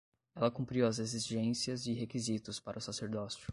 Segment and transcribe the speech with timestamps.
[0.35, 3.39] Ela cumpriu as exigências e requisitos para o sacerdócio